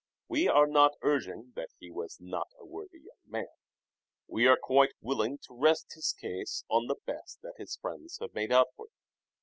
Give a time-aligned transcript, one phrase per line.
[0.27, 3.49] We are not urging that he was not a worthy young man.
[4.25, 8.33] We are quite willing to rest his case on the best that his friends have
[8.33, 8.93] made out for him.